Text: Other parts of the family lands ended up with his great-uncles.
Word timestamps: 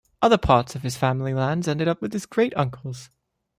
Other 0.19 0.39
parts 0.39 0.73
of 0.75 0.81
the 0.81 0.89
family 0.89 1.31
lands 1.35 1.67
ended 1.67 1.87
up 1.87 2.01
with 2.01 2.11
his 2.13 2.25
great-uncles. 2.25 3.11